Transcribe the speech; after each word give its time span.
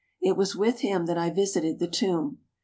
It 0.19 0.35
was 0.35 0.55
with 0.55 0.79
him 0.79 1.05
that 1.05 1.19
I 1.19 1.29
visited 1.29 1.77
the 1.77 1.85
tomb. 1.87 2.39